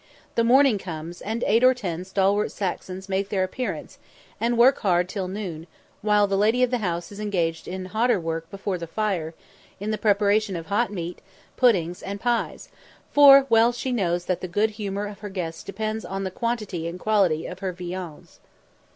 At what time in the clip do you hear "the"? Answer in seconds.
0.33-0.43, 6.25-6.39, 6.71-6.79, 8.79-8.87, 9.91-9.99, 14.41-14.47, 16.23-16.31